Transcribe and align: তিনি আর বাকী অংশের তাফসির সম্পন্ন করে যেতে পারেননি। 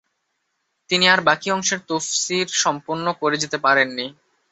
তিনি 0.89 1.05
আর 1.07 1.19
বাকী 1.27 1.47
অংশের 1.51 1.79
তাফসির 1.87 2.47
সম্পন্ন 2.63 3.05
করে 3.21 3.35
যেতে 3.37 3.57
পারেননি। 3.57 4.05